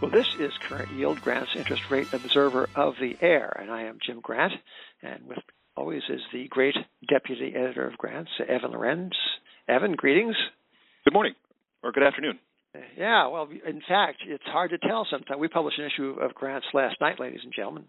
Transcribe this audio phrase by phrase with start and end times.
[0.00, 3.98] Well, this is Current Yield, Grant's interest rate observer of the air, and I am
[4.04, 4.54] Jim Grant,
[5.02, 5.36] and with
[5.76, 6.74] always is the great
[7.06, 9.12] deputy editor of Grants, Evan Lorenz.
[9.68, 10.36] Evan, greetings.
[11.04, 11.34] Good morning,
[11.82, 12.38] or good afternoon.
[12.96, 15.38] Yeah, well, in fact, it's hard to tell sometimes.
[15.38, 17.84] We published an issue of Grants last night, ladies and gentlemen,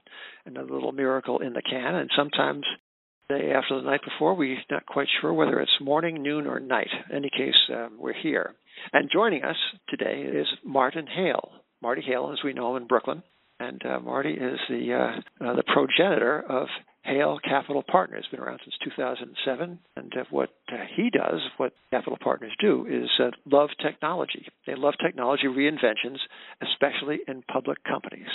[0.45, 2.65] and a little miracle in the can, and sometimes
[3.29, 6.59] the day after the night before, we're not quite sure whether it's morning, noon, or
[6.59, 6.91] night.
[7.09, 8.53] In any case, um, we're here.
[8.91, 9.55] And joining us
[9.87, 11.51] today is Martin Hale.
[11.81, 13.23] Marty Hale, as we know him in Brooklyn,
[13.59, 16.67] and uh, Marty is the uh, uh, the progenitor of
[17.03, 18.25] Hale Capital Partners.
[18.31, 23.09] Been around since 2007, and uh, what uh, he does, what Capital Partners do, is
[23.45, 24.47] love technology.
[24.65, 26.17] They love technology reinventions,
[26.61, 28.29] especially in public companies.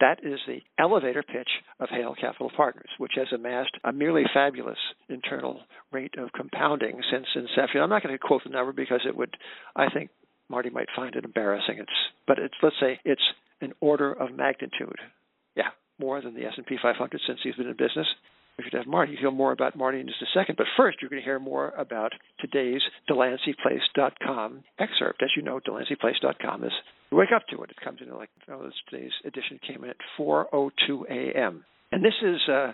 [0.00, 1.48] That is the elevator pitch
[1.80, 4.78] of Hale Capital Partners, which has amassed a merely fabulous
[5.08, 7.80] internal rate of compounding since inception.
[7.80, 9.36] I'm not going to quote the number because it would,
[9.74, 10.10] I think,
[10.48, 11.76] Marty might find it embarrassing.
[11.78, 11.90] It's,
[12.26, 13.22] but it's let's say it's
[13.60, 14.98] an order of magnitude.
[15.56, 18.06] Yeah, more than the S&P 500 since he's been in business.
[18.56, 19.12] We should have Marty.
[19.12, 20.56] You'll hear more about Marty in just a second.
[20.56, 25.22] But first, you're going to hear more about today's DelanceyPlace.com excerpt.
[25.22, 26.72] As you know, DelanceyPlace.com is
[27.12, 27.70] you wake up to it.
[27.70, 31.64] It comes in like oh, today's edition came in at 4:02 a.m.
[31.92, 32.72] And this is uh,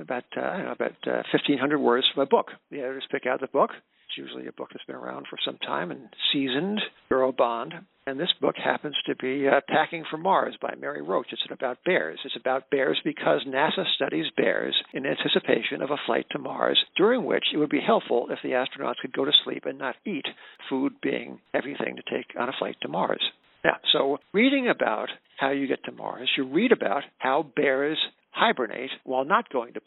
[0.00, 2.46] about uh, I don't know about uh, 1,500 words from a book.
[2.70, 3.70] The editors pick out the book.
[4.10, 6.80] It's usually a book that's been around for some time and seasoned.
[7.12, 7.74] Eurobond.
[8.08, 11.28] And this book happens to be uh, Packing for Mars by Mary Roach.
[11.30, 12.18] It's about bears.
[12.24, 17.24] It's about bears because NASA studies bears in anticipation of a flight to Mars, during
[17.24, 20.26] which it would be helpful if the astronauts could go to sleep and not eat,
[20.68, 23.22] food being everything to take on a flight to Mars.
[23.64, 25.08] Yeah, so reading about
[25.38, 27.98] how you get to Mars, you read about how bears
[28.30, 29.80] hibernate while not going to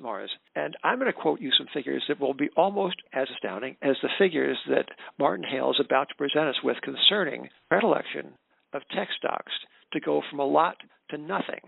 [0.00, 0.30] Mars.
[0.54, 3.96] And I'm going to quote you some figures that will be almost as astounding as
[4.02, 4.86] the figures that
[5.18, 8.34] Martin Hale is about to present us with concerning predilection
[8.72, 9.52] of tech stocks
[9.92, 10.76] to go from a lot
[11.10, 11.60] to nothing,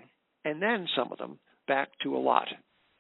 [0.45, 2.47] and then some of them back to a lot.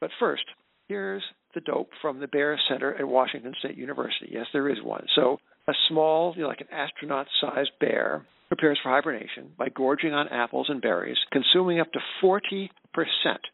[0.00, 0.44] But first,
[0.88, 1.22] here's
[1.54, 4.30] the dope from the Bear Center at Washington State University.
[4.32, 5.06] Yes, there is one.
[5.14, 5.38] So
[5.68, 10.66] a small, you know, like an astronaut-sized bear prepares for hibernation by gorging on apples
[10.68, 12.68] and berries, consuming up to 40%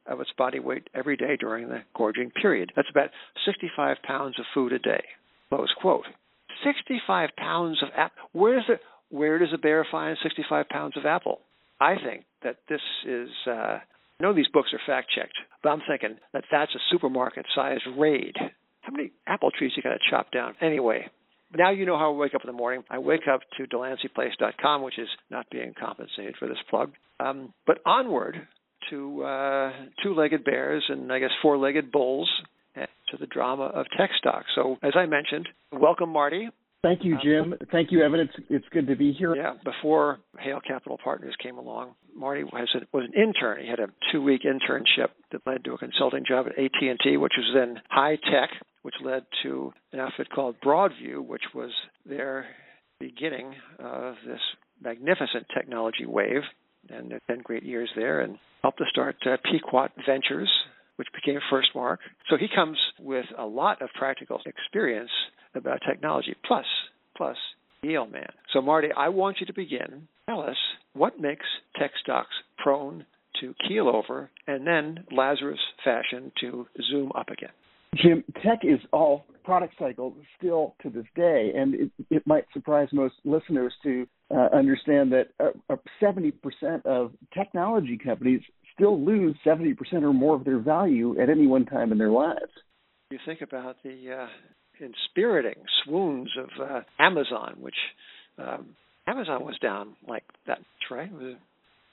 [0.07, 2.73] of its body weight every day during the gorging period.
[2.77, 3.11] That's about
[3.45, 5.05] 65 pounds of food a day.
[5.49, 6.07] Close quote.
[6.65, 8.17] 65 pounds of apple.
[8.33, 8.63] Where?
[9.11, 11.41] Where does a bear find 65 pounds of apple?
[11.81, 13.29] I think that this is.
[13.47, 13.79] Uh,
[14.19, 17.85] I know these books are fact checked, but I'm thinking that that's a supermarket sized
[17.99, 18.35] raid.
[18.81, 20.55] How many apple trees you got to chop down?
[20.63, 21.11] Anyway,
[21.55, 22.83] now you know how I wake up in the morning.
[22.89, 26.93] I wake up to DelanceyPlace.com, which is not being compensated for this plug.
[27.21, 28.37] Um, but onward
[28.91, 29.73] to uh,
[30.03, 32.31] two-legged bears and I guess four-legged bulls
[33.11, 34.47] to the drama of tech stocks.
[34.55, 36.49] So as I mentioned, welcome Marty.
[36.83, 37.53] Thank you, Jim.
[37.53, 38.21] Um, Thank you, Evan.
[38.21, 39.35] It's it's good to be here.
[39.35, 39.55] Yeah.
[39.65, 43.63] Before Hale Capital Partners came along, Marty was, a, was an intern.
[43.63, 47.51] He had a two-week internship that led to a consulting job at AT&T, which was
[47.55, 48.51] then high tech,
[48.83, 51.71] which led to an outfit called Broadview, which was
[52.05, 52.47] their
[53.01, 54.41] beginning of this
[54.81, 56.43] magnificent technology wave.
[56.91, 60.51] And they've been great years there and helped to start uh, Pequot Ventures,
[60.97, 61.99] which became Firstmark.
[62.31, 65.11] So he comes with a lot of practical experience
[65.55, 66.67] about technology, plus,
[67.17, 67.37] plus
[67.83, 68.31] Yale man.
[68.53, 70.09] So Marty, I want you to begin.
[70.29, 70.57] Tell us
[70.95, 71.45] what makes
[71.79, 73.07] tech stocks prone
[73.41, 77.51] to keel over and then Lazarus fashion to zoom up again.
[78.03, 82.89] Jim, tech is all product cycle still to this day, and it, it might surprise
[82.93, 86.33] most listeners to uh, understand that uh, 70%
[86.65, 88.41] uh, of technology companies
[88.75, 92.53] still lose 70% or more of their value at any one time in their lives.
[93.11, 94.27] You think about the uh,
[94.85, 97.77] inspiriting swoons of uh, Amazon, which
[98.39, 98.75] um,
[99.07, 100.59] Amazon was down like that,
[100.91, 101.07] right?
[101.07, 101.37] It was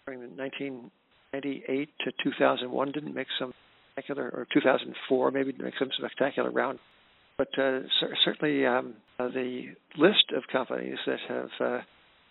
[0.05, 3.53] during the 1998 to 2001 didn't make some
[3.93, 6.79] spectacular, or 2004 maybe to make some spectacular round.
[7.37, 11.79] But uh, cer- certainly um, uh, the list of companies that have uh,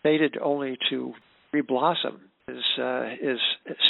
[0.02, 1.12] faded only to
[1.54, 2.18] reblossom
[2.48, 3.38] is uh, is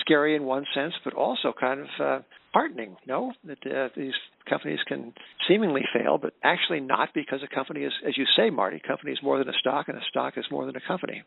[0.02, 2.18] scary in one sense, but also kind of uh,
[2.52, 2.96] heartening.
[3.06, 4.12] No, that uh, these
[4.48, 5.14] companies can
[5.48, 9.18] seemingly fail, but actually not because a company is, as you say, Marty, company is
[9.22, 11.22] more than a stock, and a stock is more than a company.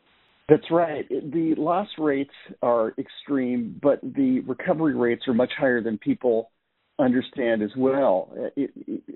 [0.48, 1.08] That's right.
[1.08, 6.50] The loss rates are extreme, but the recovery rates are much higher than people
[6.98, 8.32] understand as well.
[8.56, 8.70] It,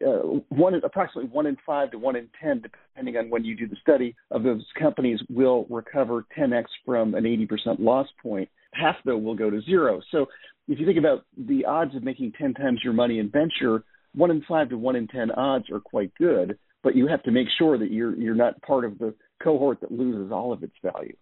[0.05, 3.69] uh, one, approximately one in five to one in ten, depending on when you do
[3.69, 8.49] the study, of those companies will recover 10x from an 80% loss point.
[8.75, 10.01] Half though will go to zero.
[10.11, 10.27] So
[10.69, 13.85] if you think about the odds of making 10 times your money in venture,
[14.15, 16.59] one in five to one in ten odds are quite good.
[16.83, 19.93] But you have to make sure that you're you're not part of the cohort that
[19.93, 21.17] loses all of its value.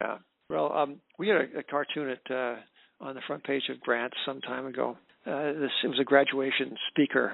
[0.00, 2.56] Yeah, Well, um, we had a, a cartoon at uh,
[3.00, 4.96] on the front page of Grants some time ago.
[5.26, 7.32] Uh, this it was a graduation speaker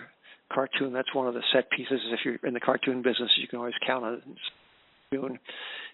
[0.52, 0.92] cartoon.
[0.92, 2.00] That's one of the set pieces.
[2.12, 5.40] If you're in the cartoon business, you can always count on it.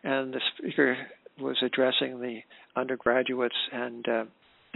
[0.02, 0.96] And the speaker
[1.41, 2.41] was addressing the
[2.76, 4.25] undergraduates and uh,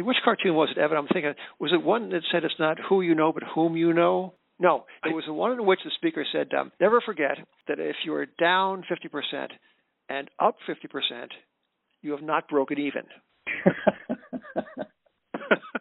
[0.00, 0.97] which cartoon was it, Evan?
[0.97, 3.93] I'm thinking, was it one that said it's not who you know, but whom you
[3.93, 4.32] know?
[4.60, 7.38] No, it was the one in which the speaker said, um, "Never forget
[7.69, 9.52] that if you are down 50%
[10.08, 11.32] and up 50%,
[12.02, 13.05] you have not broken even."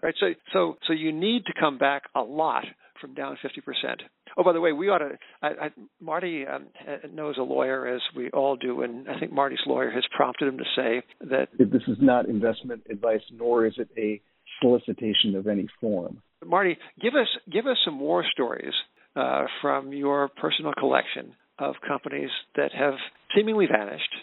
[0.04, 0.16] right.
[0.20, 2.66] So, so, so you need to come back a lot
[3.02, 4.02] from down 50%.
[4.38, 5.18] Oh, by the way, we ought to.
[5.42, 5.70] I, I,
[6.00, 6.68] Marty um,
[7.12, 10.58] knows a lawyer, as we all do, and I think Marty's lawyer has prompted him
[10.58, 14.22] to say that this is not investment advice, nor is it a
[14.62, 16.22] solicitation of any form.
[16.46, 18.74] Marty, give us give us some war stories
[19.16, 22.94] uh, from your personal collection of companies that have
[23.36, 24.14] seemingly vanished,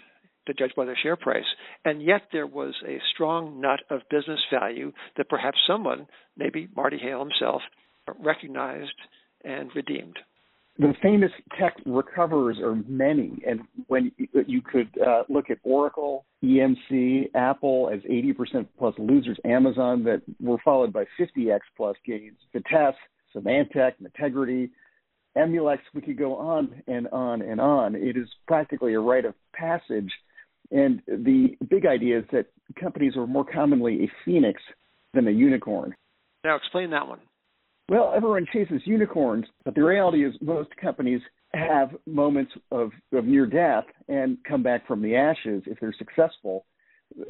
[0.46, 1.44] to judge by their share price,
[1.84, 6.06] and yet there was a strong nut of business value that perhaps someone,
[6.36, 7.62] maybe Marty Hale himself,
[8.20, 8.92] recognized
[9.44, 10.18] and redeemed.
[10.76, 17.30] The famous tech recoverers are many, and when you could uh, look at Oracle, EMC,
[17.34, 22.96] Apple as 80% plus losers, Amazon that were followed by 50x plus gains, Vitesse,
[23.34, 24.70] Symantec, Integrity,
[25.36, 27.94] Emulex, we could go on and on and on.
[27.94, 30.10] It is practically a rite of passage.
[30.72, 32.46] And the big idea is that
[32.80, 34.60] companies are more commonly a phoenix
[35.12, 35.94] than a unicorn.
[36.44, 37.20] Now, explain that one.
[37.88, 41.20] Well, everyone chases unicorns, but the reality is most companies
[41.52, 46.64] have moments of, of near death and come back from the ashes if they're successful.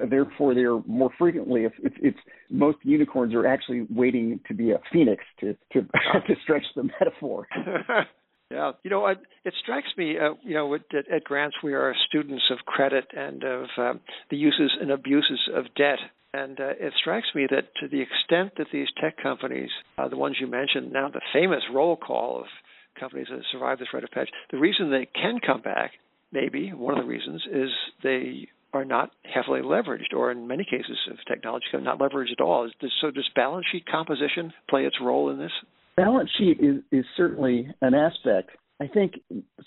[0.09, 1.65] Therefore, they're more frequently.
[1.65, 2.19] If it's, it's
[2.51, 7.47] most unicorns are actually waiting to be a phoenix to to, to stretch the metaphor.
[8.51, 11.95] Yeah, you know, it, it strikes me, uh, you know, at, at Grants we are
[12.07, 14.01] students of credit and of um,
[14.31, 15.99] the uses and abuses of debt.
[16.35, 20.17] And uh, it strikes me that to the extent that these tech companies, uh, the
[20.17, 22.47] ones you mentioned, now the famous roll call of
[22.99, 25.93] companies that survived this rite of passage, the reason they can come back,
[26.33, 27.69] maybe one of the reasons, is
[28.03, 32.69] they are not heavily leveraged, or in many cases of technology, not leveraged at all.
[33.01, 35.53] So does balance sheet composition play its role in this?
[35.97, 38.51] Balance sheet is, is certainly an aspect.
[38.81, 39.21] I think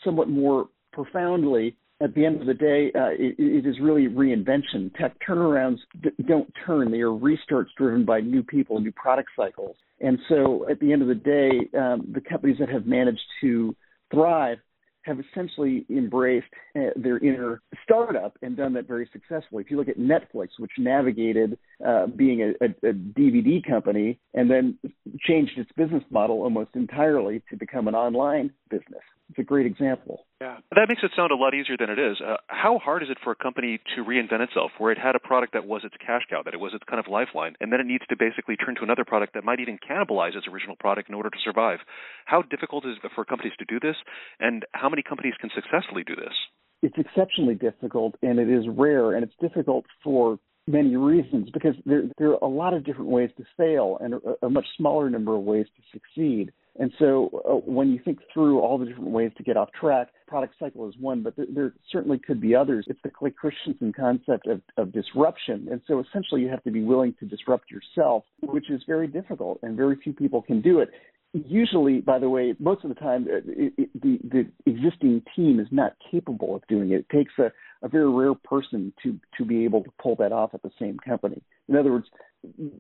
[0.04, 4.94] somewhat more profoundly, at the end of the day, uh, it, it is really reinvention.
[4.98, 9.76] Tech turnarounds d- don't turn; they are restarts driven by new people, new product cycles.
[10.00, 13.76] And so, at the end of the day, um, the companies that have managed to
[14.12, 14.60] thrive
[15.08, 19.64] have essentially embraced uh, their inner startup and done that very successfully.
[19.64, 24.52] If you look at Netflix, which navigated uh, being a, a, a, DVD company and
[24.52, 24.78] then
[25.22, 29.02] changed its business model almost entirely to become an online business.
[29.30, 30.26] It's a great example.
[30.40, 32.18] Yeah, that makes it sound a lot easier than it is.
[32.24, 35.20] Uh, how hard is it for a company to reinvent itself, where it had a
[35.20, 37.82] product that was its cash cow, that it was its kind of lifeline, and then
[37.82, 41.10] it needs to basically turn to another product that might even cannibalize its original product
[41.10, 41.80] in order to survive?
[42.26, 43.98] How difficult is it for companies to do this,
[44.40, 46.34] and how many companies can successfully do this?
[46.82, 52.04] It's exceptionally difficult, and it is rare, and it's difficult for many reasons because there,
[52.18, 55.36] there are a lot of different ways to fail and a, a much smaller number
[55.36, 56.52] of ways to succeed.
[56.80, 60.10] And so uh, when you think through all the different ways to get off track,
[60.28, 62.86] product cycle is one, but there, there certainly could be others.
[62.88, 65.68] It's the Clay Christensen concept of, of disruption.
[65.72, 69.60] And so essentially you have to be willing to disrupt yourself, which is very difficult
[69.64, 70.90] and very few people can do it.
[71.34, 75.60] Usually, by the way, most of the time, uh, it, it, the, the existing team
[75.60, 77.00] is not capable of doing it.
[77.00, 80.54] It takes a, a very rare person to, to be able to pull that off
[80.54, 81.42] at the same company.
[81.68, 82.08] In other words,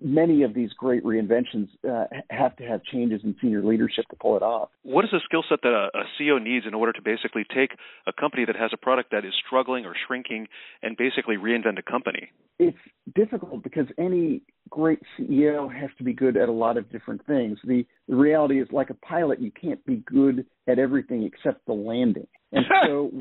[0.01, 4.37] many of these great reinventions uh, have to have changes in senior leadership to pull
[4.37, 4.69] it off.
[4.83, 7.71] What is the skill set that a, a, CEO needs in order to basically take
[8.05, 10.47] a company that has a product that is struggling or shrinking
[10.81, 12.29] and basically reinvent a company?
[12.59, 12.77] It's
[13.15, 17.57] difficult because any great CEO has to be good at a lot of different things.
[17.63, 21.73] The, the reality is, like a pilot, you can't be good at everything except the
[21.73, 22.27] landing.
[22.51, 23.11] And so,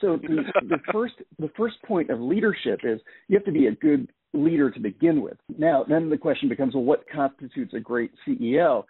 [0.00, 3.72] so the, the first the first point of leadership is you have to be a
[3.72, 5.36] good leader to begin with.
[5.56, 8.84] Now, then the question becomes, well, what constitutes a great CEO?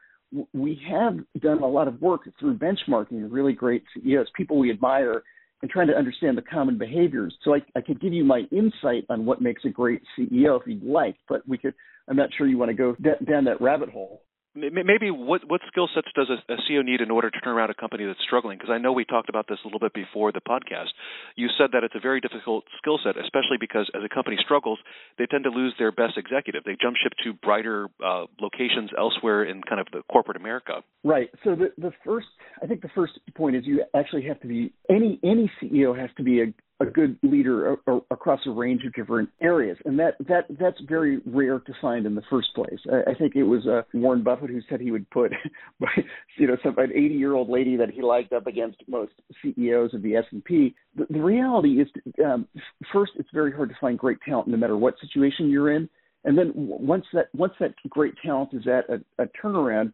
[0.52, 5.22] We have done a lot of work through benchmarking really great CEOs, people we admire,
[5.62, 7.34] and trying to understand the common behaviors.
[7.44, 10.66] So I, I could give you my insight on what makes a great CEO if
[10.66, 11.74] you'd like, but we could.
[12.08, 14.22] I'm not sure you want to go d- down that rabbit hole
[14.54, 17.70] maybe what what skill sets does a, a, CEO need in order to turn around
[17.70, 18.58] a company that's struggling?
[18.58, 20.94] Because I know we talked about this a little bit before the podcast.
[21.36, 24.78] You said that it's a very difficult skill set, especially because as a company struggles,
[25.18, 26.64] they tend to lose their best executive.
[26.64, 30.82] They jump ship to brighter uh, locations elsewhere in kind of the corporate America.
[31.02, 31.30] Right.
[31.42, 32.28] So the the first,
[32.62, 36.10] I think the first point is you actually have to be any any CEO has
[36.16, 36.46] to be a
[36.88, 40.80] a good leader a, a, across a range of different areas, and that that that's
[40.88, 42.78] very rare to find in the first place.
[42.92, 45.32] I, I think it was uh, Warren Buffett who said he would put,
[46.38, 49.12] you know, some an 80 year old lady that he liked up against most
[49.42, 50.74] CEOs of the S and P.
[50.96, 51.88] The, the reality is,
[52.24, 52.46] um,
[52.92, 55.88] first, it's very hard to find great talent no matter what situation you're in,
[56.24, 59.92] and then once that once that great talent is at a, a turnaround,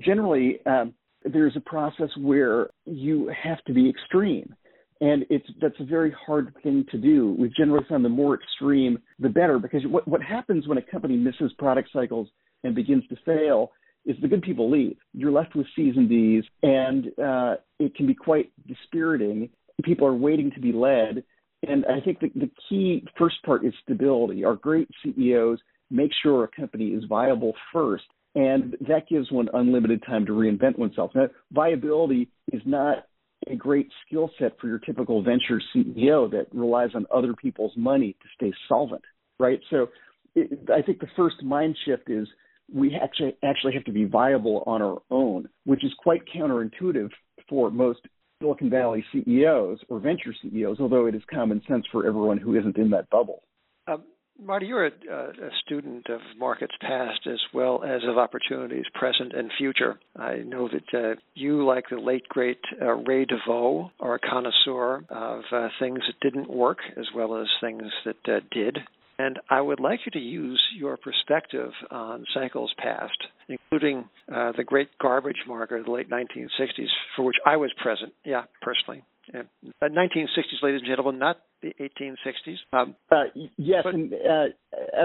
[0.00, 0.58] generally.
[0.66, 4.56] Um, there's a process where you have to be extreme
[5.02, 7.34] and it's that's a very hard thing to do.
[7.36, 11.16] We've generally found the more extreme, the better, because what what happens when a company
[11.16, 12.28] misses product cycles
[12.62, 13.72] and begins to fail
[14.06, 14.96] is the good people leave.
[15.12, 19.50] You're left with C's and D's, and uh, it can be quite dispiriting.
[19.82, 21.24] People are waiting to be led,
[21.66, 24.44] and I think the, the key first part is stability.
[24.44, 25.58] Our great CEOs
[25.90, 28.04] make sure a company is viable first,
[28.36, 31.10] and that gives one unlimited time to reinvent oneself.
[31.16, 33.06] Now, viability is not
[33.50, 38.16] a great skill set for your typical venture CEO that relies on other people's money
[38.22, 39.02] to stay solvent,
[39.38, 39.60] right?
[39.70, 39.88] So
[40.34, 42.28] it, I think the first mind shift is
[42.72, 47.10] we actually actually have to be viable on our own, which is quite counterintuitive
[47.48, 48.00] for most
[48.40, 52.76] Silicon Valley CEOs or venture CEOs, although it is common sense for everyone who isn't
[52.76, 53.42] in that bubble.
[53.86, 54.04] Um,
[54.44, 59.50] Marty, you're a, a, student of markets past as well as of opportunities present and
[59.56, 59.98] future.
[60.16, 65.04] I know that uh, you, like the late great uh, Ray DeVoe, are a connoisseur
[65.08, 68.78] of uh, things that didn't work as well as things that uh, did.
[69.18, 73.16] And I would like you to use your perspective on cycles past,
[73.48, 78.12] including uh, the great garbage market of the late 1960s, for which I was present,
[78.24, 79.04] yeah, personally.
[79.32, 79.42] Yeah.
[79.82, 82.56] 1960s, ladies and gentlemen, not the 1860s.
[82.72, 83.24] Um, uh,
[83.56, 84.46] yes, but, and, uh,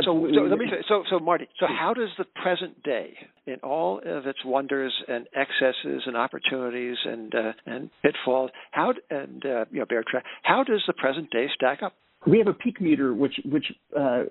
[0.04, 3.14] so, so, let me say, so, so Marty, so how does the present day,
[3.46, 9.46] in all of its wonders and excesses and opportunities and uh, and pitfalls, how and
[9.46, 11.94] uh, you know, bear track, how does the present day stack up?
[12.26, 13.66] We have a peak meter which which
[13.98, 14.24] uh,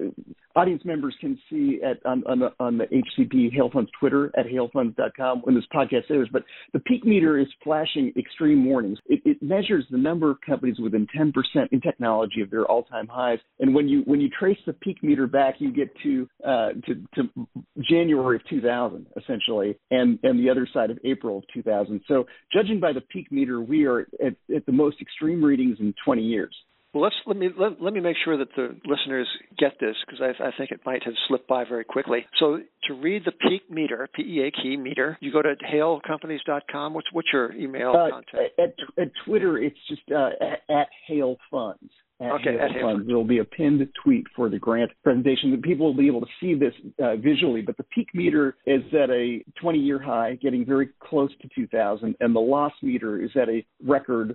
[0.56, 4.46] audience members can see at on, on, the, on the HCP Hale Funds Twitter at
[4.46, 6.28] halefunds.com when this podcast airs.
[6.32, 8.98] But the peak meter is flashing extreme warnings.
[9.06, 11.32] It, it measures the number of companies within 10%
[11.70, 13.38] in technology of their all-time highs.
[13.60, 16.94] And when you when you trace the peak meter back, you get to uh, to,
[17.14, 17.46] to
[17.88, 22.00] January of 2000 essentially, and and the other side of April of 2000.
[22.08, 25.94] So judging by the peak meter, we are at, at the most extreme readings in
[26.04, 26.54] 20 years.
[26.96, 30.22] Well, let's let me let, let me make sure that the listeners get this because
[30.22, 32.24] I, I think it might have slipped by very quickly.
[32.40, 36.94] So to read the peak meter, P E A key meter, you go to halecompanies.com.
[36.94, 38.58] What's what's your email uh, contact?
[38.58, 41.90] At, at Twitter, it's just uh, at, at Hale Funds.
[42.18, 43.06] At okay, Hale at Hale Funds.
[43.06, 45.50] There will be a pinned tweet for the grant presentation.
[45.50, 46.72] that people will be able to see this
[47.04, 51.48] uh, visually, but the peak meter is at a 20-year high, getting very close to
[51.54, 54.34] 2,000, and the loss meter is at a record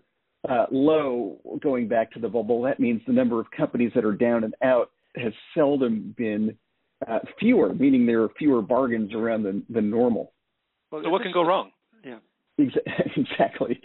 [0.50, 2.62] uh, low going back to the bubble.
[2.63, 6.57] That means the number of companies that are down and out has seldom been
[7.07, 10.33] uh, fewer, meaning there are fewer bargains around than, than normal.
[10.91, 11.71] Well, so what can go wrong?
[12.03, 12.19] Yeah.
[13.15, 13.81] Exactly.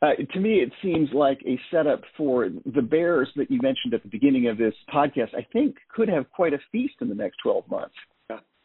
[0.00, 4.02] Uh, to me, it seems like a setup for the Bears that you mentioned at
[4.02, 5.34] the beginning of this podcast.
[5.34, 7.94] I think could have quite a feast in the next 12 months.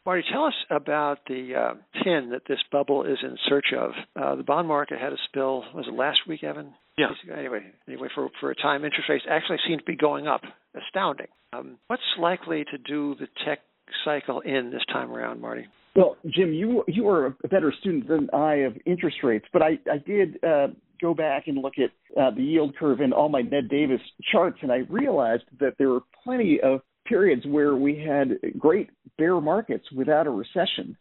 [0.06, 3.92] Marty, tell us about the uh, pin that this bubble is in search of.
[4.14, 5.64] Uh, the bond market had a spill.
[5.74, 6.74] Was it last week, Evan?
[6.96, 7.06] Yeah.
[7.36, 10.42] Anyway, anyway, for for a time, interest rates actually seem to be going up.
[10.86, 11.26] Astounding.
[11.52, 13.60] Um, what's likely to do the tech
[14.04, 15.66] cycle in this time around, Marty?
[15.96, 19.78] Well, Jim, you you are a better student than I of interest rates, but I
[19.90, 20.68] I did uh,
[21.00, 24.00] go back and look at uh, the yield curve in all my Ned Davis
[24.32, 29.40] charts, and I realized that there were plenty of periods where we had great bear
[29.40, 30.96] markets without a recession.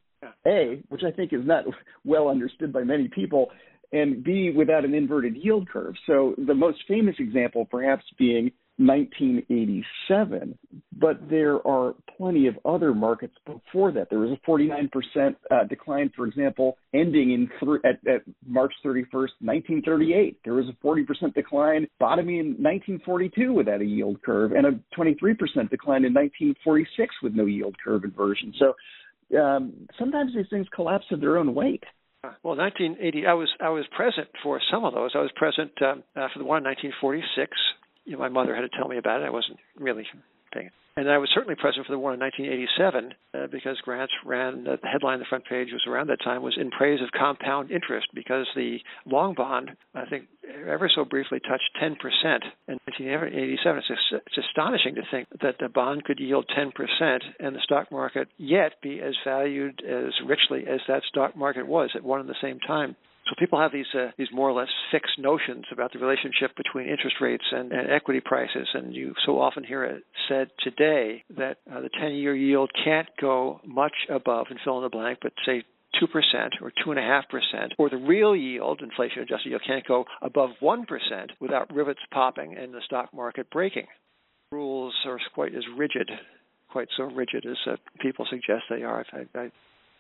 [0.47, 1.65] A, which I think is not
[2.05, 3.49] well understood by many people,
[3.93, 5.93] and B, without an inverted yield curve.
[6.07, 10.57] So the most famous example perhaps being 1987,
[10.97, 14.09] but there are plenty of other markets before that.
[14.09, 19.29] There was a 49% uh, decline, for example, ending in th- at, at, March 31st,
[19.41, 20.39] 1938.
[20.43, 25.37] There was a 40% decline bottoming in 1942 without a yield curve, and a 23%
[25.69, 28.53] decline in 1946 with no yield curve inversion.
[28.57, 28.73] So
[29.39, 31.83] um, sometimes these things collapse of their own weight.
[32.23, 35.11] Well, 1980, I was I was present for some of those.
[35.13, 37.51] I was present um, uh, for the one in 1946
[38.05, 39.25] you know, my mother had to tell me about it.
[39.25, 40.05] I wasn't really
[40.53, 40.71] paying.
[40.95, 44.77] And I was certainly present for the war in 1987 uh, because Grants ran uh,
[44.79, 48.07] the headline the front page was around that time was in praise of compound interest
[48.13, 50.27] because the long bond I think
[50.67, 51.97] ever so briefly touched 10%
[52.67, 53.81] in 1987.
[53.89, 56.69] It's, it's astonishing to think that the bond could yield 10%
[57.39, 61.89] and the stock market yet be as valued as richly as that stock market was
[61.95, 62.95] at one and the same time.
[63.27, 66.89] So people have these uh, these more or less fixed notions about the relationship between
[66.89, 71.57] interest rates and, and equity prices, and you so often hear it said today that
[71.71, 75.63] uh, the 10-year yield can't go much above and fill in the blank, but say
[76.01, 76.07] 2%
[76.61, 80.85] or 2.5%, or the real yield, inflation adjusted yield, can't go above 1%
[81.39, 83.85] without rivets popping and the stock market breaking.
[84.51, 86.09] Rules are quite as rigid,
[86.71, 89.05] quite so rigid as uh, people suggest they are.
[89.13, 89.51] I, I,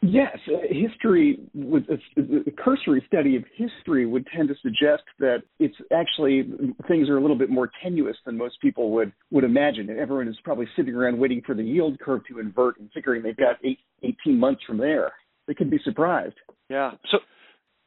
[0.05, 5.43] Yes, uh, history with a, a, cursory study of history would tend to suggest that
[5.59, 6.51] it's actually
[6.89, 9.89] things are a little bit more tenuous than most people would would imagine.
[9.89, 13.23] And everyone is probably sitting around waiting for the yield curve to invert and figuring
[13.23, 15.13] they've got eight, 18 months from there
[15.47, 16.35] they could be surprised.
[16.69, 16.91] Yeah.
[17.11, 17.19] So,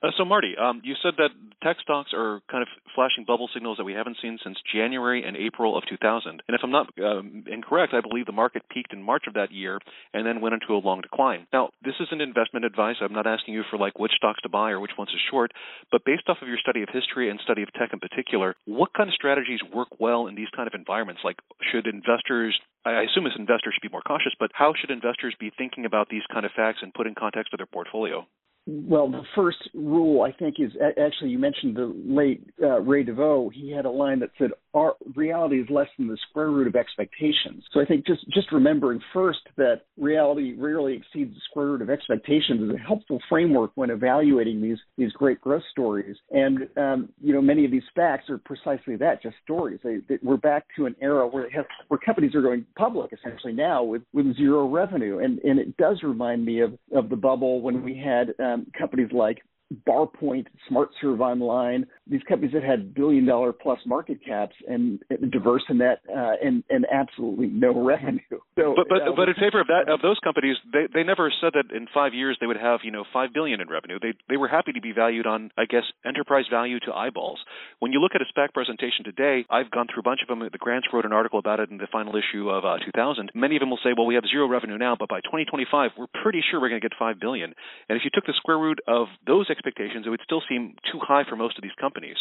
[0.07, 1.31] uh, so Marty, um, you said that
[1.63, 5.37] tech stocks are kind of flashing bubble signals that we haven't seen since January and
[5.37, 6.31] April of 2000.
[6.31, 9.53] And if I'm not um, incorrect, I believe the market peaked in March of that
[9.53, 9.79] year
[10.13, 11.47] and then went into a long decline.
[11.53, 12.97] Now, this isn't investment advice.
[13.01, 15.53] I'm not asking you for like which stocks to buy or which ones to short,
[15.91, 18.93] but based off of your study of history and study of tech in particular, what
[18.95, 21.23] kind of strategies work well in these kind of environments?
[21.25, 21.37] Like,
[21.73, 25.51] should investors I assume as investors should be more cautious, but how should investors be
[25.59, 28.25] thinking about these kind of facts and put in context of their portfolio?
[28.69, 33.49] Well, the first rule I think is actually you mentioned the late uh, Ray DeVoe.
[33.55, 36.77] He had a line that said, "Our reality is less than the square root of
[36.77, 41.83] expectations." So I think just just remembering first that reality rarely exceeds the square root
[41.83, 46.17] of expectations is a helpful framework when evaluating these these great growth stories.
[46.31, 49.81] And um, you know, many of these facts are precisely that, just stories.
[49.83, 53.53] They, they, we're back to an era where have, where companies are going public essentially
[53.53, 57.61] now with with zero revenue, and and it does remind me of of the bubble
[57.63, 58.35] when we had.
[58.39, 59.39] Um, companies like
[59.87, 65.65] Barpoint, SmartServe Online, these companies that had billion dollar plus market caps and, and diverse
[65.69, 68.21] in that uh, and and absolutely no revenue.
[68.57, 71.29] So, but but uh, but in favor of that of those companies, they they never
[71.29, 73.99] said that in five years they would have you know five billion in revenue.
[74.01, 77.39] They they were happy to be valued on I guess enterprise value to eyeballs.
[77.81, 80.41] When you look at a SPAC presentation today, I've gone through a bunch of them.
[80.41, 83.33] The Grants wrote an article about it in the final issue of uh, 2000.
[83.35, 86.07] Many of them will say, well, we have zero revenue now, but by 2025 we're
[86.23, 87.53] pretty sure we're going to get five billion.
[87.91, 90.99] And if you took the square root of those expectations, it would still seem too
[91.01, 92.17] high for most of these companies.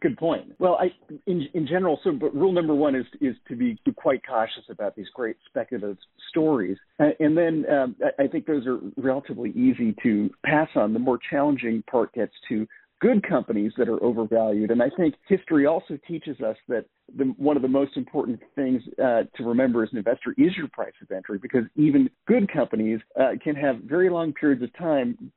[0.00, 0.52] Good point.
[0.58, 0.92] Well, I,
[1.26, 4.94] in in general, so but rule number one is is to be quite cautious about
[4.94, 5.96] these great speculative
[6.28, 10.92] stories, and then um, I think those are relatively easy to pass on.
[10.92, 12.66] The more challenging part gets to
[13.00, 16.84] good companies that are overvalued, and I think history also teaches us that
[17.16, 20.68] the, one of the most important things uh, to remember as an investor is your
[20.68, 25.30] price of entry because even good companies uh, can have very long periods of time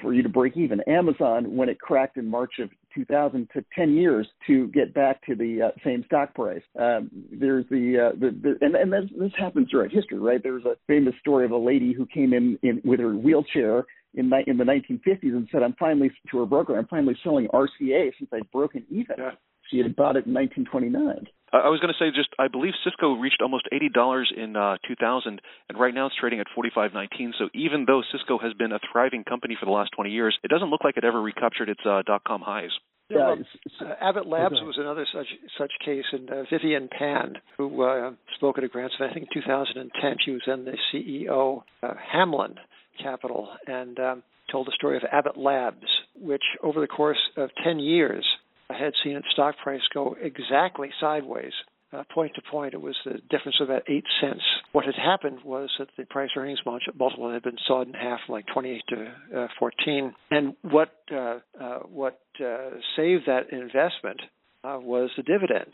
[0.00, 0.80] for you to break even.
[0.82, 5.34] Amazon, when it cracked in March of 2000, took 10 years to get back to
[5.34, 6.62] the uh, same stock price.
[6.78, 10.42] Um, there's the, uh, the, the and, and this, this happens throughout history, right?
[10.42, 13.84] There's a famous story of a lady who came in, in with her wheelchair
[14.16, 18.12] in, in the 1950s and said, "I'm finally to her broker, I'm finally selling RCA
[18.18, 19.32] since I've broken even." Yeah.
[19.70, 21.26] She had bought it in 1929.
[21.52, 24.76] I was going to say just I believe Cisco reached almost eighty dollars in uh,
[24.86, 27.30] 2000, and right now it's trading at 45.19.
[27.38, 30.48] So even though Cisco has been a thriving company for the last 20 years, it
[30.48, 32.70] doesn't look like it ever recaptured its uh, dot com highs.
[33.08, 33.36] Yeah,
[33.80, 38.58] uh, Abbott Labs was another such such case, and uh, Vivienne Pan, who uh, spoke
[38.58, 42.56] at a grants I think in 2010, she was then the CEO uh, Hamlin
[43.02, 47.78] Capital, and um, told the story of Abbott Labs, which over the course of 10
[47.78, 48.24] years
[48.70, 51.52] had seen its stock price go exactly sideways.
[51.92, 54.42] Uh, point to point, it was the difference of about eight cents.
[54.72, 58.44] What had happened was that the price earnings multiple had been sawed in half, like
[58.52, 60.12] 28 to uh, 14.
[60.32, 64.20] And what uh, uh, what uh, saved that investment
[64.64, 65.72] uh, was the dividend.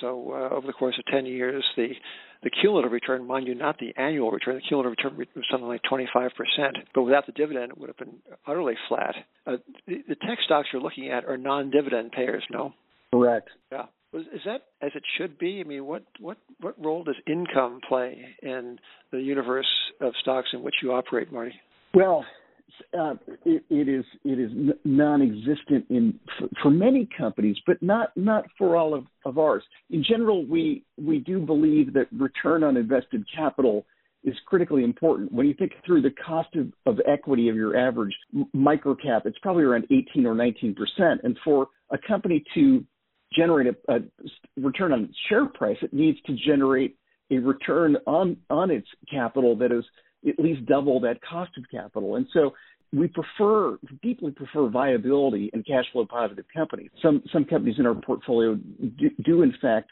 [0.00, 1.88] So uh, over the course of 10 years, the
[2.42, 5.82] the cumulative return, mind you, not the annual return, the cumulative return was something like
[5.90, 6.30] 25%.
[6.94, 8.14] But without the dividend, it would have been
[8.46, 9.14] utterly flat.
[9.44, 9.56] Uh,
[9.88, 12.74] the, the tech stocks you're looking at are non-dividend payers, no?
[13.12, 13.48] Correct.
[13.72, 13.86] Yeah.
[14.14, 15.60] Is that as it should be?
[15.60, 18.78] I mean, what what what role does income play in
[19.12, 19.68] the universe
[20.00, 21.52] of stocks in which you operate, Marty?
[21.92, 22.24] Well,
[22.98, 24.50] uh, it, it is it is
[24.84, 29.62] non-existent in for, for, many companies, but not not for all of, of ours.
[29.90, 33.86] In general, we we do believe that return on invested capital
[34.24, 35.32] is critically important.
[35.32, 38.14] When you think through the cost of, of equity of your average
[38.54, 42.84] microcap, it's probably around 18 or 19 percent, and for a company to
[43.36, 43.98] generate a, a
[44.60, 46.96] return on share price, it needs to generate
[47.30, 49.84] a return on on its capital that is
[50.26, 52.16] at least double that cost of capital.
[52.16, 52.52] And so
[52.92, 56.90] we prefer, deeply prefer viability and cash flow positive companies.
[57.02, 59.90] Some some companies in our portfolio do, do in fact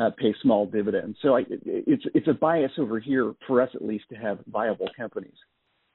[0.00, 1.18] uh, pay small dividends.
[1.22, 4.88] So I, it's it's a bias over here for us at least to have viable
[4.96, 5.34] companies.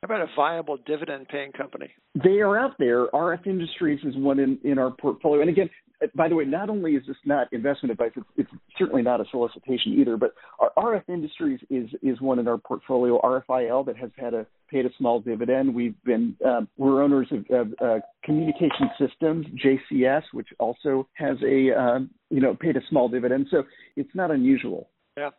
[0.04, 1.90] How about a viable dividend paying company?
[2.22, 3.08] They are out there.
[3.08, 5.40] RF Industries is one in, in our portfolio.
[5.40, 5.70] And again,
[6.14, 9.26] by the way, not only is this not investment advice, it's, it's certainly not a
[9.32, 10.34] solicitation either, but
[10.78, 14.90] RF Industries is, is one in our portfolio, RFIL, that has had a paid a
[14.98, 15.74] small dividend.
[15.74, 21.80] We've been um, we're owners of, of uh, Communication Systems, JCS, which also has a
[21.80, 23.48] um, you know paid a small dividend.
[23.50, 23.64] So
[23.96, 24.90] it's not unusual.
[25.16, 25.30] Yeah,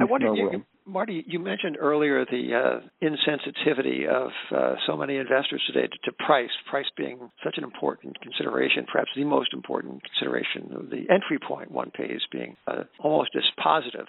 [0.00, 5.62] I wonder, you, Marty, you mentioned earlier the uh, insensitivity of uh, so many investors
[5.66, 10.88] today to, to, price, price being such an important consideration, perhaps the most important consideration.
[10.90, 14.06] The entry point one pays being uh, almost as positive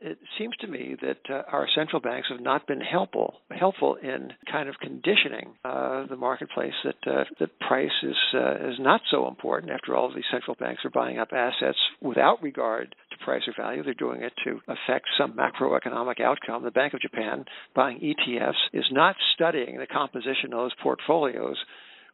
[0.00, 4.32] it seems to me that uh, our central banks have not been helpful helpful in
[4.50, 9.72] kind of conditioning uh, the marketplace that uh, that price is is not so important.
[9.72, 13.82] After all, these central banks are buying up assets without regard price or value.
[13.82, 16.64] They're doing it to affect some macroeconomic outcome.
[16.64, 21.56] The Bank of Japan buying ETFs is not studying the composition of those portfolios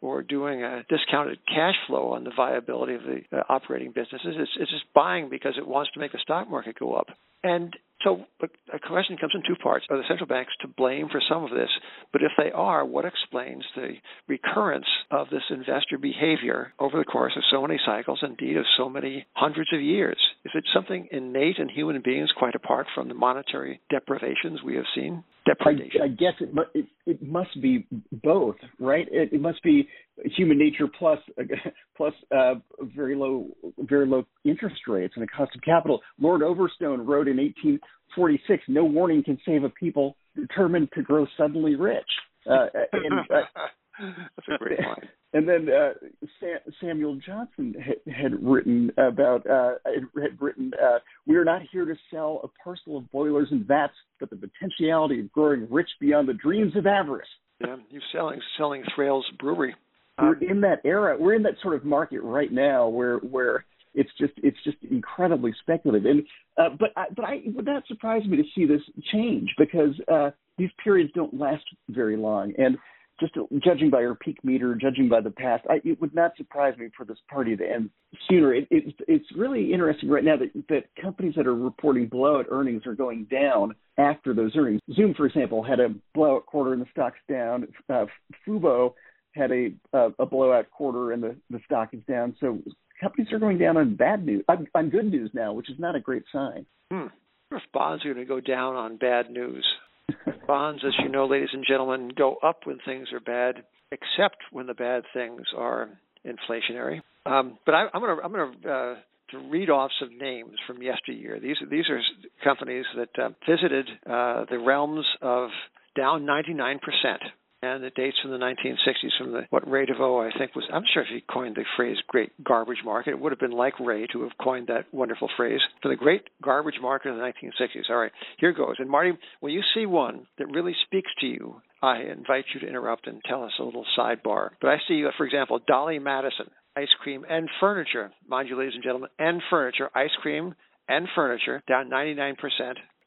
[0.00, 4.34] or doing a discounted cash flow on the viability of the uh, operating businesses.
[4.36, 7.06] It's, it's just buying because it wants to make the stock market go up.
[7.42, 8.24] And so
[8.72, 9.86] a question comes in two parts.
[9.88, 11.70] Are the central banks to blame for some of this?
[12.12, 13.94] But if they are, what explains the
[14.28, 18.88] recurrence of this investor behavior over the course of so many cycles, indeed of so
[18.88, 20.18] many hundreds of years?
[20.44, 24.84] Is it something innate in human beings quite apart from the monetary deprivations we have
[24.94, 25.24] seen?
[25.46, 26.00] Depredation.
[26.00, 27.86] I, I guess it, it, it must be
[28.22, 29.06] both, right?
[29.10, 29.88] It, it must be
[30.36, 31.18] human nature plus
[31.96, 32.54] plus uh,
[32.94, 36.00] very low very low interest rates and the cost of capital.
[36.18, 41.74] Lord Overstone wrote in 1846, "No warning can save a people determined to grow suddenly
[41.74, 42.02] rich."
[42.48, 43.42] Uh, and, uh,
[44.36, 45.08] That's a great line.
[45.34, 45.94] And then uh,
[46.38, 51.84] Sa- Samuel Johnson had, had written about uh, had written, uh, "We are not here
[51.84, 56.28] to sell a parcel of boilers and vats, but the potentiality of growing rich beyond
[56.28, 57.26] the dreams of avarice."
[57.58, 59.74] Yeah, you're selling selling Thrale's Brewery.
[60.22, 61.16] We're in that era.
[61.18, 65.52] We're in that sort of market right now where where it's just it's just incredibly
[65.62, 66.04] speculative.
[66.04, 66.22] And
[66.56, 70.30] uh, but I, but I would not surprise me to see this change because uh,
[70.58, 72.52] these periods don't last very long.
[72.58, 72.76] And
[73.20, 76.76] just judging by our peak meter, judging by the past, I, it would not surprise
[76.76, 77.90] me for this party to end
[78.28, 78.54] sooner.
[78.54, 82.86] It, it, it's really interesting right now that, that companies that are reporting blowout earnings
[82.86, 84.80] are going down after those earnings.
[84.94, 87.68] Zoom, for example, had a blowout quarter and the stock's down.
[87.88, 88.06] Uh,
[88.46, 88.94] Fubo
[89.34, 92.36] had a, a a blowout quarter and the the stock is down.
[92.40, 92.58] So
[93.00, 95.96] companies are going down on bad news, on, on good news now, which is not
[95.96, 96.66] a great sign.
[96.90, 97.06] Hmm.
[97.50, 99.64] If bonds are going to go down on bad news,
[100.46, 104.66] bonds, as you know, ladies and gentlemen, go up when things are bad, except when
[104.66, 105.88] the bad things are
[106.26, 107.00] inflationary.
[107.26, 108.94] Um, but I, am going to I'm going to uh,
[109.30, 111.40] to read off some names from yesteryear.
[111.40, 112.00] These these are
[112.42, 115.50] companies that uh, visited uh, the realms of
[115.96, 117.22] down 99 percent
[117.64, 120.84] and it dates from the 1960s from the what Ray DeVoe I think was I'm
[120.92, 124.06] sure if he coined the phrase great garbage market it would have been like Ray
[124.12, 127.96] to have coined that wonderful phrase for the great garbage market of the 1960s all
[127.96, 128.76] right here goes.
[128.78, 132.68] And Marty when you see one that really speaks to you I invite you to
[132.68, 134.50] interrupt and tell us a little sidebar.
[134.60, 138.12] But I see uh, for example Dolly Madison ice cream and furniture.
[138.28, 140.54] Mind you ladies and gentlemen and furniture ice cream
[140.88, 142.34] and furniture down 99%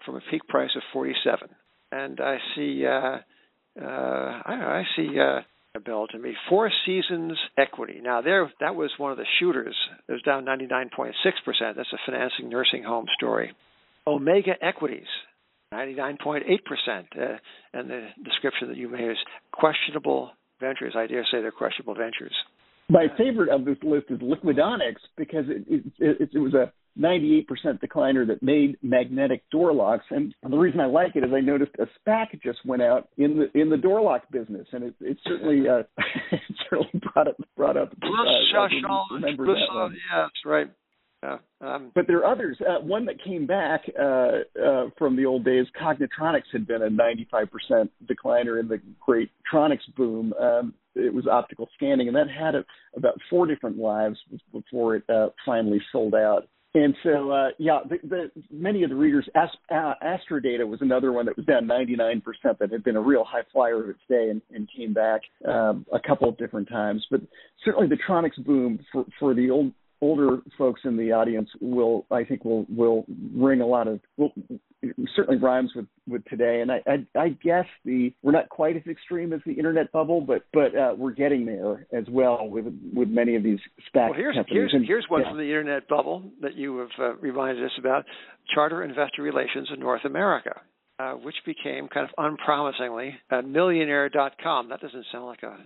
[0.06, 1.50] from a peak price of 47
[1.92, 3.18] and I see uh,
[3.82, 5.42] uh, I I see uh,
[5.76, 6.34] a bill to me.
[6.50, 8.00] Four Seasons Equity.
[8.02, 9.76] Now there, that was one of the shooters.
[10.08, 11.12] It was down 99.6
[11.46, 11.78] percent.
[11.78, 13.56] That's a financing nursing home story.
[14.06, 15.08] Omega Equities.
[15.74, 17.38] 99.8 percent, uh,
[17.74, 19.18] and the description that you made is
[19.52, 20.94] questionable ventures.
[20.96, 22.34] I dare say they're questionable ventures.
[22.90, 27.46] My favorite of this list is Liquidonics because it, it, it, it was a 98%
[27.80, 30.06] decliner that made magnetic door locks.
[30.10, 33.38] And the reason I like it is I noticed a SPAC just went out in
[33.38, 35.84] the in the door lock business, and it, it certainly uh,
[36.32, 37.94] it certainly brought up brought up.
[38.02, 38.08] Uh,
[39.12, 39.94] remember that one.
[39.94, 40.68] Yeah, that's right.
[41.24, 41.38] Yeah.
[41.62, 42.58] Um, but there are others.
[42.62, 46.90] Uh, one that came back uh, uh, from the old days, Cognitronics had been a
[46.90, 50.32] 95% decliner in the great Tronics boom.
[50.40, 52.64] Um, it was optical scanning, and that had a,
[52.96, 54.18] about four different lives
[54.52, 56.48] before it uh, finally sold out.
[56.74, 61.12] And so, uh, yeah, the, the, many of the readers, Ast- uh, Astrodata was another
[61.12, 62.22] one that was down 99%
[62.60, 65.86] that had been a real high flyer of its day and, and came back um,
[65.94, 67.06] a couple of different times.
[67.10, 67.22] But
[67.66, 72.24] certainly the Tronics boom for, for the old older folks in the audience will, I
[72.24, 74.32] think, will will ring a lot of will
[75.16, 76.62] certainly rhymes with with today.
[76.62, 80.22] And I, I, I guess the we're not quite as extreme as the internet bubble,
[80.22, 83.60] but but uh, we're getting there as well with with many of these
[83.94, 84.54] SPAC well, here's, companies.
[84.54, 85.30] Here's, and, here's one yeah.
[85.30, 88.06] from the internet bubble that you have uh, reminded us about:
[88.54, 90.62] Charter Investor Relations in North America.
[91.00, 94.70] uh, which became kind of unpromisingly uh, millionaire.com.
[94.70, 95.58] That doesn't sound like a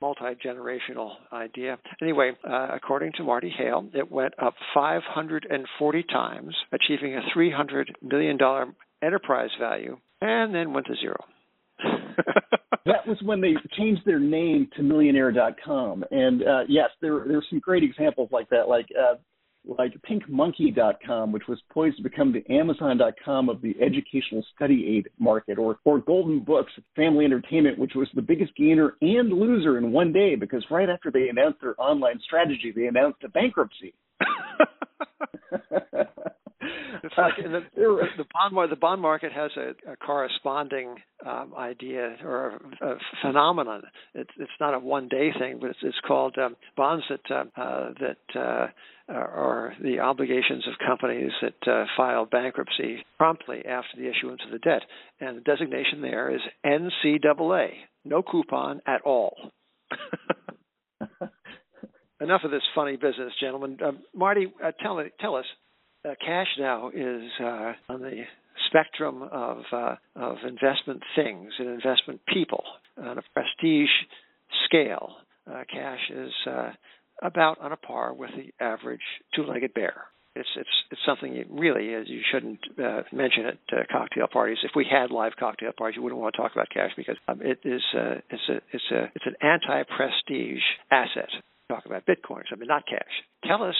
[0.00, 1.78] multi generational idea.
[2.02, 8.38] Anyway, uh, according to Marty Hale, it went up 540 times, achieving a $300 million
[9.02, 11.16] enterprise value, and then went to zero.
[12.86, 16.04] that was when they changed their name to millionaire.com.
[16.10, 19.16] And uh, yes, there there are some great examples like that, like uh,
[19.66, 25.58] like pinkmonkey.com, which was poised to become the Amazon.com of the educational study aid market,
[25.58, 30.12] or or Golden Books Family Entertainment, which was the biggest gainer and loser in one
[30.12, 33.94] day because right after they announced their online strategy, they announced a bankruptcy.
[37.36, 37.64] the,
[38.18, 43.82] the bond the bond market has a, a corresponding um, idea or a, a phenomenon.
[44.14, 47.44] It's it's not a one day thing, but it's it's called um, bonds that uh,
[47.60, 48.66] uh, that uh,
[49.08, 54.58] are the obligations of companies that uh, file bankruptcy promptly after the issuance of the
[54.58, 54.82] debt,
[55.20, 57.70] and the designation there is NCAA,
[58.04, 59.34] no coupon at all.
[62.20, 63.78] Enough of this funny business, gentlemen.
[63.82, 65.44] Uh, Marty, uh, tell tell us
[66.06, 68.22] uh, cash now is uh, on the
[68.68, 72.62] spectrum of uh, of investment things and investment people
[72.96, 73.90] on a prestige
[74.66, 75.16] scale.
[75.50, 76.70] Uh, cash is uh,
[77.22, 79.00] about on a par with the average
[79.34, 79.94] two-legged bear.
[80.34, 84.58] It's it's it's something you really is you shouldn't uh, mention at uh, cocktail parties.
[84.64, 87.40] If we had live cocktail parties, you wouldn't want to talk about cash because um,
[87.42, 91.30] it is uh, it's a it's a it's an anti-prestige asset.
[91.68, 92.44] Talk about bitcoins.
[92.52, 93.10] I mean, not cash.
[93.44, 93.74] Tell us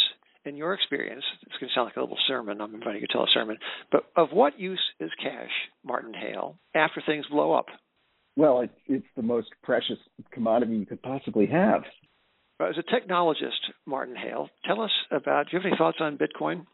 [0.46, 2.60] in your experience, it's going to sound like a little sermon.
[2.60, 3.56] I'm inviting you to tell a sermon,
[3.90, 5.50] but of what use is cash,
[5.84, 7.66] Martin Hale, after things blow up?
[8.36, 9.98] Well, it's, it's the most precious
[10.30, 11.82] commodity you could possibly have.
[12.60, 15.46] As a technologist, Martin Hale, tell us about.
[15.46, 16.66] Do you have any thoughts on Bitcoin?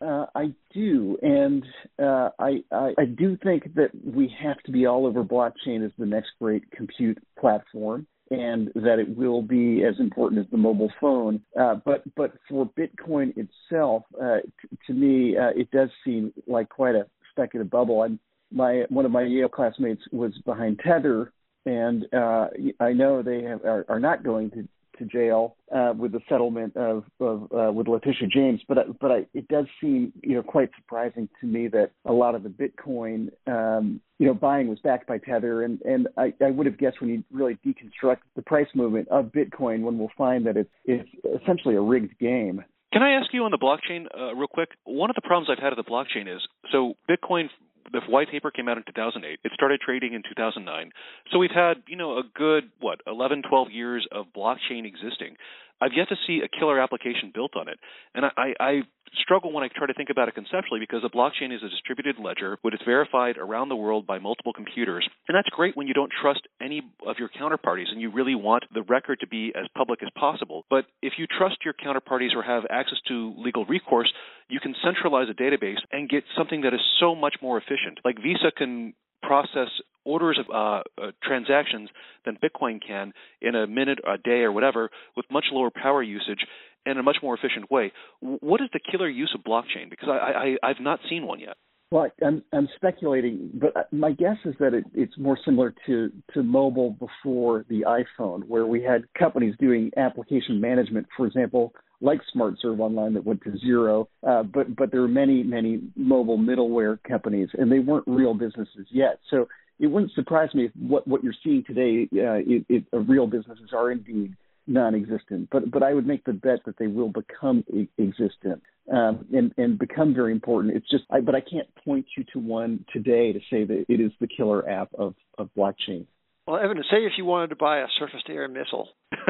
[0.00, 1.64] Uh, I do, and
[2.00, 5.90] uh, I, I, I do think that we have to be all over blockchain as
[5.98, 10.92] the next great compute platform and that it will be as important as the mobile
[11.00, 11.40] phone.
[11.58, 16.68] Uh, but but for Bitcoin itself, uh, t- to me, uh, it does seem like
[16.68, 18.06] quite a speculative bubble.
[18.50, 21.32] My one of my Yale classmates was behind Tether,
[21.66, 22.48] and uh,
[22.80, 26.76] I know they have, are, are not going to to jail uh, with the settlement
[26.76, 28.60] of, of uh, with Letitia James.
[28.68, 32.34] But but I, it does seem you know quite surprising to me that a lot
[32.34, 36.50] of the Bitcoin um, you know buying was backed by Tether, and and I, I
[36.50, 40.46] would have guessed when you really deconstruct the price movement of Bitcoin, one will find
[40.46, 41.08] that it's it's
[41.42, 42.64] essentially a rigged game.
[42.92, 44.70] Can I ask you on the blockchain uh, real quick?
[44.84, 46.40] One of the problems I've had with the blockchain is
[46.72, 47.48] so Bitcoin
[47.92, 49.40] the white paper came out in 2008.
[49.44, 50.90] It started trading in 2009.
[51.30, 55.36] So we've had, you know, a good what 11, 12 years of blockchain existing.
[55.80, 57.78] I've yet to see a killer application built on it,
[58.14, 58.82] and I, I,
[59.22, 62.16] struggle when I try to think about it conceptually because a blockchain is a distributed
[62.22, 65.94] ledger, but it's verified around the world by multiple computers, and that's great when you
[65.94, 69.66] don't trust any of your counterparties and you really want the record to be as
[69.76, 70.64] public as possible.
[70.68, 74.12] But if you trust your counterparties or have access to legal recourse,
[74.48, 78.00] you can centralize a database and get something that is so much more efficient.
[78.04, 79.68] Like Visa can process
[80.04, 81.90] orders of uh, uh, transactions
[82.24, 86.40] than Bitcoin can in a minute, a day, or whatever, with much lower power usage
[86.86, 87.92] and a much more efficient way.
[88.20, 89.90] What is the killer use of blockchain?
[89.90, 91.56] Because I, I, I've not seen one yet.
[91.90, 96.42] Well, I'm, I'm speculating, but my guess is that it, it's more similar to, to
[96.42, 101.72] mobile before the iPhone, where we had companies doing application management, for example,
[102.02, 104.08] like SmartServe Online that went to zero.
[104.26, 108.86] Uh, but but there are many many mobile middleware companies, and they weren't real businesses
[108.90, 109.18] yet.
[109.30, 109.48] So
[109.80, 113.26] it wouldn't surprise me if what what you're seeing today, uh, it, it, uh, real
[113.26, 114.36] businesses are indeed
[114.68, 115.48] non-existent.
[115.50, 117.64] But but I would make the bet that they will become
[117.98, 120.76] existent um, and and become very important.
[120.76, 124.00] It's just, I, but I can't point you to one today to say that it
[124.00, 126.06] is the killer app of of blockchain.
[126.46, 128.88] Well, Evan, say if you wanted to buy a surface-to-air missile,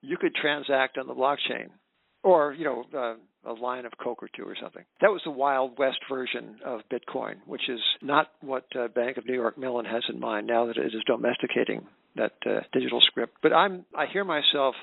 [0.00, 1.68] you could transact on the blockchain,
[2.22, 4.84] or you know, uh, a line of Coke or two or something.
[5.02, 9.26] That was the Wild West version of Bitcoin, which is not what uh, Bank of
[9.26, 11.86] New York Mellon has in mind now that it is domesticating
[12.18, 13.38] that uh, digital script.
[13.42, 14.74] But I'm I hear myself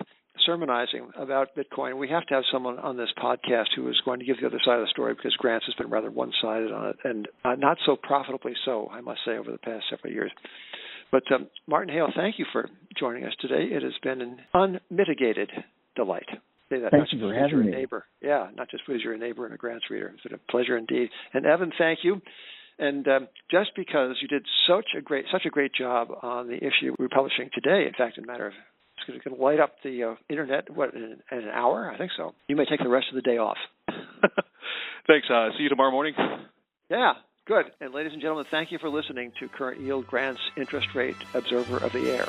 [0.45, 1.97] sermonizing about Bitcoin.
[1.97, 4.59] We have to have someone on this podcast who is going to give the other
[4.65, 7.77] side of the story because Grants has been rather one-sided on it, and uh, not
[7.85, 10.31] so profitably so, I must say, over the past several years.
[11.11, 12.69] But um, Martin Hale, thank you for
[12.99, 13.63] joining us today.
[13.71, 15.51] It has been an unmitigated
[15.95, 16.27] delight.
[16.69, 17.71] Say that Thank you for having me.
[17.71, 18.05] Neighbor.
[18.21, 20.11] Yeah, not just because you're a neighbor and a grants reader.
[20.13, 21.09] It's been a pleasure indeed.
[21.33, 22.21] And Evan, thank you.
[22.77, 26.57] And um, just because you did such a great such a great job on the
[26.57, 28.53] issue we're publishing today, in fact, in a matter of
[29.07, 32.11] it's going to light up the uh, internet what in, in, an hour, I think
[32.17, 32.33] so.
[32.47, 33.57] You may take the rest of the day off.
[35.07, 35.27] Thanks.
[35.29, 36.13] Uh, see you tomorrow morning.
[36.89, 37.13] Yeah,
[37.45, 37.65] good.
[37.79, 41.77] And ladies and gentlemen, thank you for listening to Current Yield Grant's Interest Rate Observer
[41.77, 42.27] of the Air.